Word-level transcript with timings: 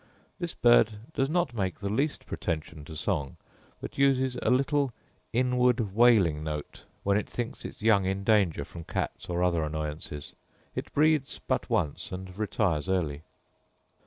This 0.39 0.55
bird 0.55 0.93
does 1.13 1.29
not 1.29 1.53
make 1.53 1.77
the 1.79 1.87
least 1.87 2.25
pretension 2.25 2.83
to 2.85 2.95
song, 2.95 3.37
but 3.81 3.99
uses 3.99 4.35
a 4.41 4.49
little 4.49 4.91
inward 5.31 5.93
wailing 5.93 6.43
note 6.43 6.85
when 7.03 7.17
it 7.17 7.29
thinks 7.29 7.63
its 7.63 7.83
young 7.83 8.05
in 8.05 8.23
danger 8.23 8.65
from 8.65 8.83
cats 8.83 9.29
or 9.29 9.43
other 9.43 9.63
annoyances: 9.63 10.33
it 10.73 10.91
breeds 10.93 11.39
but 11.47 11.69
once, 11.69 12.11
and 12.11 12.35
retires 12.35 12.89
early. 12.89 13.21